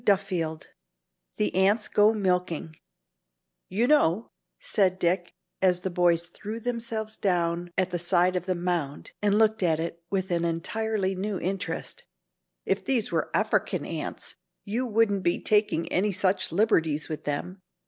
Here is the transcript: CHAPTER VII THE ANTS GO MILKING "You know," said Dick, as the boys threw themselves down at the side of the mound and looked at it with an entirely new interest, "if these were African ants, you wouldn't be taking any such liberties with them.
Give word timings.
CHAPTER 0.03 0.23
VII 0.35 0.57
THE 1.37 1.53
ANTS 1.53 1.87
GO 1.87 2.11
MILKING 2.15 2.75
"You 3.69 3.85
know," 3.85 4.31
said 4.59 4.97
Dick, 4.97 5.35
as 5.61 5.81
the 5.81 5.91
boys 5.91 6.25
threw 6.25 6.59
themselves 6.59 7.15
down 7.17 7.69
at 7.77 7.91
the 7.91 7.99
side 7.99 8.35
of 8.35 8.47
the 8.47 8.55
mound 8.55 9.11
and 9.21 9.37
looked 9.37 9.61
at 9.61 9.79
it 9.79 10.01
with 10.09 10.31
an 10.31 10.43
entirely 10.43 11.13
new 11.13 11.39
interest, 11.39 12.03
"if 12.65 12.83
these 12.83 13.11
were 13.11 13.29
African 13.35 13.85
ants, 13.85 14.33
you 14.65 14.87
wouldn't 14.87 15.21
be 15.21 15.39
taking 15.39 15.87
any 15.91 16.11
such 16.11 16.51
liberties 16.51 17.07
with 17.07 17.25
them. 17.25 17.61